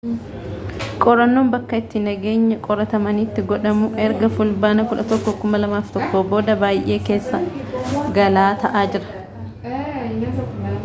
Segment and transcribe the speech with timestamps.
[1.03, 10.73] qorannoon bakka itti nageenya qoratamanitti godhamu ergafulbaana 11 2001 booda baay'ee keessa-galaa ta'aa jira